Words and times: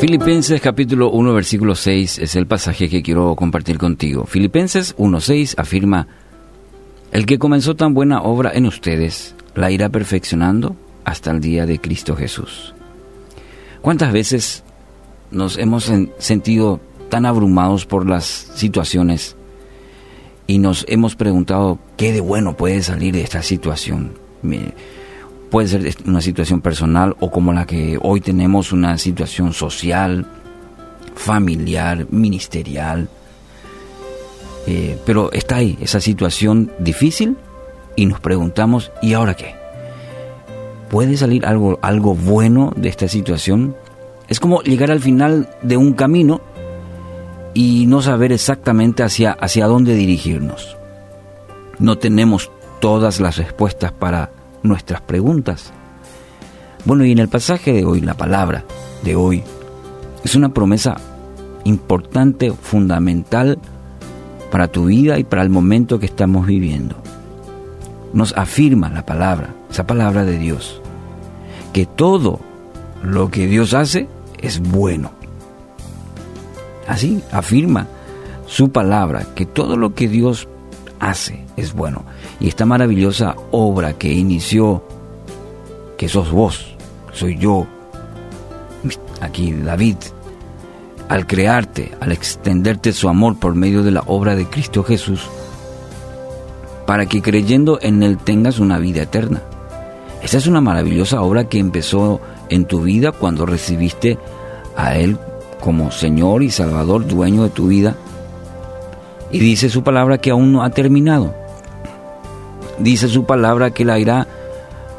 Filipenses 0.00 0.60
capítulo 0.60 1.10
1 1.10 1.34
versículo 1.34 1.74
6 1.74 2.20
es 2.20 2.36
el 2.36 2.46
pasaje 2.46 2.88
que 2.88 3.02
quiero 3.02 3.34
compartir 3.34 3.78
contigo. 3.78 4.26
Filipenses 4.26 4.96
1.6 4.96 5.54
afirma, 5.56 6.06
El 7.10 7.26
que 7.26 7.40
comenzó 7.40 7.74
tan 7.74 7.94
buena 7.94 8.22
obra 8.22 8.52
en 8.54 8.66
ustedes, 8.66 9.34
la 9.56 9.72
irá 9.72 9.88
perfeccionando 9.88 10.76
hasta 11.04 11.32
el 11.32 11.40
día 11.40 11.66
de 11.66 11.80
Cristo 11.80 12.14
Jesús. 12.14 12.74
¿Cuántas 13.80 14.12
veces 14.12 14.62
nos 15.32 15.58
hemos 15.58 15.90
sentido 16.18 16.78
tan 17.08 17.26
abrumados 17.26 17.84
por 17.84 18.08
las 18.08 18.24
situaciones 18.24 19.34
y 20.46 20.58
nos 20.58 20.84
hemos 20.88 21.16
preguntado 21.16 21.80
qué 21.96 22.12
de 22.12 22.20
bueno 22.20 22.56
puede 22.56 22.84
salir 22.84 23.14
de 23.14 23.22
esta 23.22 23.42
situación? 23.42 24.12
Puede 25.50 25.68
ser 25.68 25.94
una 26.06 26.20
situación 26.20 26.60
personal 26.60 27.16
o 27.20 27.30
como 27.30 27.52
la 27.52 27.66
que 27.66 27.98
hoy 28.02 28.20
tenemos, 28.20 28.72
una 28.72 28.98
situación 28.98 29.52
social, 29.52 30.26
familiar, 31.14 32.06
ministerial. 32.10 33.08
Eh, 34.66 34.98
pero 35.04 35.32
está 35.32 35.56
ahí, 35.56 35.78
esa 35.80 36.00
situación 36.00 36.70
difícil 36.78 37.36
y 37.96 38.06
nos 38.06 38.20
preguntamos, 38.20 38.92
¿y 39.02 39.14
ahora 39.14 39.34
qué? 39.34 39.54
¿Puede 40.90 41.16
salir 41.16 41.46
algo, 41.46 41.78
algo 41.82 42.14
bueno 42.14 42.72
de 42.76 42.88
esta 42.88 43.08
situación? 43.08 43.76
Es 44.28 44.40
como 44.40 44.62
llegar 44.62 44.90
al 44.90 45.00
final 45.00 45.48
de 45.62 45.76
un 45.76 45.94
camino 45.94 46.40
y 47.54 47.86
no 47.86 48.02
saber 48.02 48.32
exactamente 48.32 49.02
hacia, 49.02 49.32
hacia 49.32 49.66
dónde 49.66 49.94
dirigirnos. 49.94 50.76
No 51.78 51.96
tenemos 51.98 52.50
todas 52.80 53.20
las 53.20 53.36
respuestas 53.36 53.92
para 53.92 54.30
nuestras 54.62 55.00
preguntas. 55.00 55.72
Bueno, 56.84 57.04
y 57.04 57.12
en 57.12 57.18
el 57.18 57.28
pasaje 57.28 57.72
de 57.72 57.84
hoy, 57.84 58.00
la 58.00 58.14
palabra 58.14 58.64
de 59.02 59.16
hoy, 59.16 59.42
es 60.24 60.34
una 60.34 60.50
promesa 60.50 60.96
importante, 61.64 62.52
fundamental 62.52 63.58
para 64.50 64.68
tu 64.68 64.86
vida 64.86 65.18
y 65.18 65.24
para 65.24 65.42
el 65.42 65.50
momento 65.50 65.98
que 65.98 66.06
estamos 66.06 66.46
viviendo. 66.46 66.96
Nos 68.12 68.36
afirma 68.36 68.88
la 68.88 69.04
palabra, 69.04 69.54
esa 69.70 69.86
palabra 69.86 70.24
de 70.24 70.38
Dios, 70.38 70.80
que 71.72 71.86
todo 71.86 72.40
lo 73.02 73.30
que 73.30 73.46
Dios 73.46 73.74
hace 73.74 74.08
es 74.38 74.60
bueno. 74.60 75.12
Así 76.86 77.22
afirma 77.32 77.86
su 78.46 78.70
palabra, 78.70 79.26
que 79.34 79.44
todo 79.44 79.76
lo 79.76 79.94
que 79.94 80.08
Dios 80.08 80.48
hace 81.00 81.44
es 81.56 81.74
bueno. 81.74 82.04
Y 82.40 82.48
esta 82.48 82.66
maravillosa 82.66 83.34
obra 83.50 83.94
que 83.94 84.12
inició, 84.12 84.82
que 85.96 86.08
sos 86.08 86.30
vos, 86.30 86.76
soy 87.12 87.36
yo, 87.36 87.66
aquí 89.20 89.52
David, 89.52 89.96
al 91.08 91.26
crearte, 91.26 91.92
al 92.00 92.12
extenderte 92.12 92.92
su 92.92 93.08
amor 93.08 93.38
por 93.38 93.54
medio 93.54 93.82
de 93.82 93.90
la 93.90 94.04
obra 94.06 94.36
de 94.36 94.46
Cristo 94.46 94.84
Jesús, 94.84 95.26
para 96.86 97.06
que 97.06 97.22
creyendo 97.22 97.78
en 97.82 98.02
Él 98.02 98.18
tengas 98.18 98.60
una 98.60 98.78
vida 98.78 99.02
eterna. 99.02 99.42
Esa 100.22 100.38
es 100.38 100.46
una 100.46 100.60
maravillosa 100.60 101.22
obra 101.22 101.48
que 101.48 101.58
empezó 101.58 102.20
en 102.48 102.66
tu 102.66 102.82
vida 102.82 103.12
cuando 103.12 103.46
recibiste 103.46 104.18
a 104.76 104.96
Él 104.96 105.18
como 105.60 105.90
Señor 105.90 106.42
y 106.44 106.50
Salvador, 106.50 107.06
dueño 107.06 107.42
de 107.42 107.50
tu 107.50 107.66
vida. 107.66 107.96
Y 109.32 109.40
dice 109.40 109.68
su 109.68 109.82
palabra 109.82 110.18
que 110.18 110.30
aún 110.30 110.52
no 110.52 110.62
ha 110.62 110.70
terminado 110.70 111.34
dice 112.78 113.08
su 113.08 113.24
palabra 113.24 113.70
que 113.70 113.84
la 113.84 113.98
irá 113.98 114.26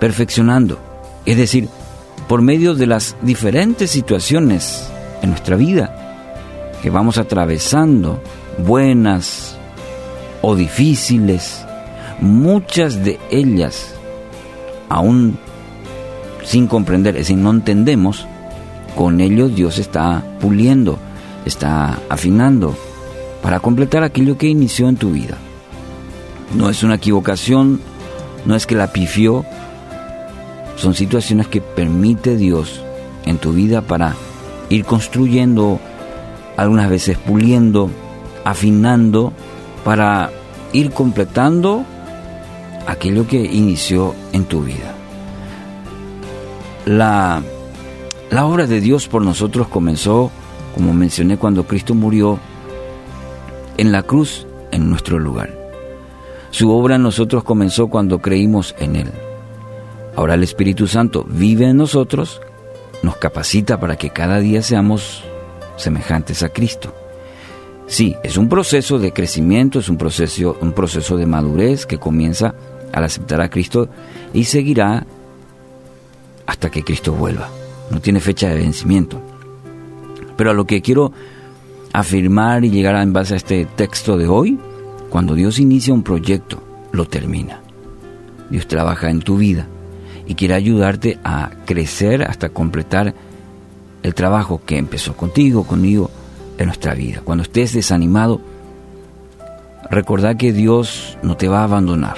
perfeccionando. 0.00 0.78
Es 1.24 1.36
decir, 1.36 1.68
por 2.28 2.42
medio 2.42 2.74
de 2.74 2.86
las 2.86 3.16
diferentes 3.22 3.90
situaciones 3.90 4.88
en 5.22 5.30
nuestra 5.30 5.56
vida 5.56 5.94
que 6.82 6.90
vamos 6.90 7.18
atravesando, 7.18 8.22
buenas 8.66 9.56
o 10.42 10.54
difíciles, 10.54 11.64
muchas 12.20 13.04
de 13.04 13.18
ellas 13.30 13.94
aún 14.88 15.38
sin 16.44 16.66
comprender, 16.66 17.14
es 17.16 17.22
decir, 17.22 17.36
no 17.36 17.50
entendemos, 17.50 18.26
con 18.96 19.20
ellos 19.20 19.54
Dios 19.54 19.78
está 19.78 20.22
puliendo, 20.40 20.98
está 21.44 21.98
afinando 22.08 22.74
para 23.42 23.60
completar 23.60 24.02
aquello 24.02 24.38
que 24.38 24.46
inició 24.46 24.88
en 24.88 24.96
tu 24.96 25.10
vida. 25.10 25.36
No 26.54 26.70
es 26.70 26.82
una 26.82 26.96
equivocación, 26.96 27.80
no 28.44 28.54
es 28.54 28.66
que 28.66 28.74
la 28.74 28.92
pifió, 28.92 29.44
son 30.76 30.94
situaciones 30.94 31.48
que 31.48 31.60
permite 31.60 32.36
Dios 32.36 32.80
en 33.24 33.38
tu 33.38 33.52
vida 33.52 33.82
para 33.82 34.14
ir 34.70 34.84
construyendo, 34.84 35.80
algunas 36.56 36.88
veces 36.88 37.18
puliendo, 37.18 37.90
afinando, 38.44 39.32
para 39.84 40.30
ir 40.72 40.92
completando 40.92 41.84
aquello 42.86 43.26
que 43.26 43.44
inició 43.44 44.14
en 44.32 44.44
tu 44.44 44.62
vida. 44.62 44.94
La, 46.86 47.42
la 48.30 48.46
obra 48.46 48.66
de 48.66 48.80
Dios 48.80 49.08
por 49.08 49.22
nosotros 49.22 49.68
comenzó, 49.68 50.30
como 50.74 50.94
mencioné, 50.94 51.36
cuando 51.36 51.66
Cristo 51.66 51.94
murió 51.94 52.38
en 53.76 53.92
la 53.92 54.02
cruz 54.02 54.46
en 54.70 54.88
nuestro 54.88 55.18
lugar. 55.18 55.67
Su 56.50 56.70
obra 56.70 56.96
en 56.96 57.02
nosotros 57.02 57.44
comenzó 57.44 57.88
cuando 57.88 58.20
creímos 58.20 58.74
en 58.78 58.96
Él. 58.96 59.10
Ahora 60.16 60.34
el 60.34 60.42
Espíritu 60.42 60.86
Santo 60.86 61.24
vive 61.28 61.66
en 61.66 61.76
nosotros, 61.76 62.40
nos 63.02 63.16
capacita 63.16 63.78
para 63.78 63.96
que 63.96 64.10
cada 64.10 64.40
día 64.40 64.62
seamos 64.62 65.22
semejantes 65.76 66.42
a 66.42 66.48
Cristo. 66.48 66.94
Sí, 67.86 68.16
es 68.22 68.36
un 68.36 68.48
proceso 68.48 68.98
de 68.98 69.12
crecimiento, 69.12 69.78
es 69.78 69.88
un 69.88 69.96
proceso, 69.96 70.56
un 70.60 70.72
proceso 70.72 71.16
de 71.16 71.26
madurez 71.26 71.86
que 71.86 71.98
comienza 71.98 72.54
al 72.92 73.04
aceptar 73.04 73.40
a 73.40 73.48
Cristo 73.48 73.88
y 74.34 74.44
seguirá 74.44 75.06
hasta 76.46 76.70
que 76.70 76.82
Cristo 76.82 77.12
vuelva. 77.12 77.48
No 77.90 78.00
tiene 78.00 78.20
fecha 78.20 78.48
de 78.48 78.56
vencimiento. 78.56 79.20
Pero 80.36 80.50
a 80.50 80.54
lo 80.54 80.66
que 80.66 80.82
quiero 80.82 81.12
afirmar 81.92 82.64
y 82.64 82.70
llegar 82.70 82.96
en 82.96 83.12
base 83.12 83.34
a 83.34 83.36
este 83.36 83.64
texto 83.64 84.18
de 84.18 84.28
hoy 84.28 84.58
cuando 85.10 85.34
Dios 85.34 85.58
inicia 85.58 85.94
un 85.94 86.02
proyecto, 86.02 86.62
lo 86.92 87.06
termina. 87.06 87.60
Dios 88.50 88.66
trabaja 88.66 89.10
en 89.10 89.20
tu 89.20 89.36
vida 89.36 89.66
y 90.26 90.34
quiere 90.34 90.54
ayudarte 90.54 91.18
a 91.24 91.50
crecer 91.64 92.22
hasta 92.22 92.50
completar 92.50 93.14
el 94.02 94.14
trabajo 94.14 94.60
que 94.64 94.78
empezó 94.78 95.16
contigo, 95.16 95.64
conmigo, 95.64 96.10
en 96.58 96.66
nuestra 96.66 96.94
vida. 96.94 97.22
Cuando 97.24 97.42
estés 97.42 97.72
desanimado, 97.72 98.40
recordá 99.90 100.36
que 100.36 100.52
Dios 100.52 101.18
no 101.22 101.36
te 101.36 101.48
va 101.48 101.60
a 101.60 101.64
abandonar. 101.64 102.16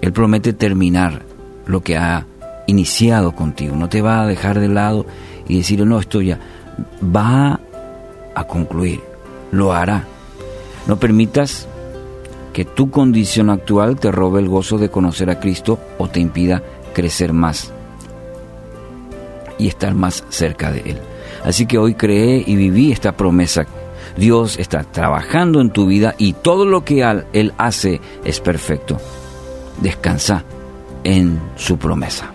Él 0.00 0.12
promete 0.12 0.52
terminar 0.52 1.22
lo 1.66 1.82
que 1.82 1.96
ha 1.96 2.26
iniciado 2.66 3.32
contigo. 3.32 3.76
No 3.76 3.88
te 3.88 4.02
va 4.02 4.22
a 4.22 4.26
dejar 4.26 4.58
de 4.58 4.68
lado 4.68 5.06
y 5.46 5.58
decir, 5.58 5.84
no, 5.86 5.98
esto 5.98 6.20
ya 6.20 6.38
va 7.04 7.60
a 8.34 8.44
concluir. 8.44 9.00
Lo 9.50 9.72
hará. 9.72 10.04
No 10.86 10.98
permitas 10.98 11.68
que 12.52 12.64
tu 12.64 12.90
condición 12.90 13.50
actual 13.50 13.98
te 13.98 14.10
robe 14.10 14.40
el 14.40 14.48
gozo 14.48 14.78
de 14.78 14.90
conocer 14.90 15.30
a 15.30 15.40
Cristo 15.40 15.78
o 15.98 16.08
te 16.08 16.20
impida 16.20 16.62
crecer 16.94 17.32
más 17.32 17.72
y 19.58 19.68
estar 19.68 19.94
más 19.94 20.24
cerca 20.28 20.70
de 20.70 20.80
Él. 20.80 20.98
Así 21.44 21.66
que 21.66 21.78
hoy 21.78 21.94
creé 21.94 22.42
y 22.46 22.56
viví 22.56 22.92
esta 22.92 23.12
promesa. 23.12 23.66
Dios 24.16 24.58
está 24.58 24.84
trabajando 24.84 25.60
en 25.60 25.70
tu 25.70 25.86
vida 25.86 26.14
y 26.18 26.34
todo 26.34 26.66
lo 26.66 26.84
que 26.84 27.02
Él 27.32 27.52
hace 27.56 28.00
es 28.24 28.40
perfecto. 28.40 28.98
Descansa 29.80 30.44
en 31.04 31.40
su 31.56 31.78
promesa. 31.78 32.32